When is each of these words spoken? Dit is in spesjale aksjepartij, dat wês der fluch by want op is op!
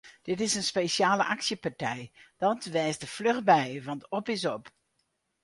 Dit 0.21 0.41
is 0.41 0.55
in 0.55 0.63
spesjale 0.63 1.23
aksjepartij, 1.25 2.11
dat 2.41 2.63
wês 2.73 2.95
der 3.01 3.11
fluch 3.15 3.41
by 3.49 3.67
want 3.87 4.07
op 4.17 4.25
is 4.35 4.43
op! 4.55 4.65